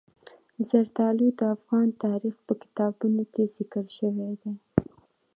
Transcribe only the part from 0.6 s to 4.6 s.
زردالو د افغان تاریخ په کتابونو کې ذکر شوی دي.